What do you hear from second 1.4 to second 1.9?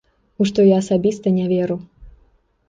веру.